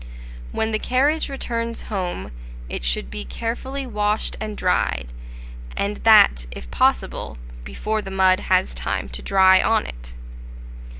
When 0.51 0.71
the 0.71 0.79
carriage 0.79 1.29
returns 1.29 1.83
home, 1.83 2.31
it 2.67 2.83
should 2.83 3.11
be 3.11 3.23
carefully 3.23 3.85
washed 3.85 4.35
and 4.41 4.57
dried, 4.57 5.13
and 5.77 5.97
that, 5.97 6.47
if 6.49 6.71
possible, 6.71 7.37
before 7.63 8.01
the 8.01 8.09
mud 8.09 8.39
has 8.39 8.73
time 8.73 9.09
to 9.09 9.21
dry 9.21 9.61
on 9.61 9.85
it. 9.85 10.15